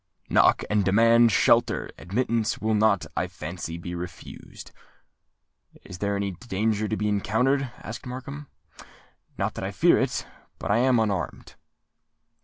"Knock, 0.31 0.63
and 0.67 0.83
demand 0.83 1.31
shelter: 1.31 1.87
admittance 1.99 2.57
will 2.59 2.73
not, 2.73 3.05
I 3.15 3.27
fancy, 3.27 3.77
be 3.77 3.93
refused." 3.93 4.71
"Is 5.83 5.99
there 5.99 6.15
any 6.15 6.31
danger 6.31 6.87
to 6.87 6.97
be 6.97 7.07
encountered?" 7.07 7.69
asked 7.83 8.07
Markham: 8.07 8.47
"not 9.37 9.53
that 9.53 9.63
I 9.63 9.69
fear 9.69 9.99
it—but 9.99 10.71
I 10.71 10.77
am 10.79 10.99
unarmed." 10.99 11.53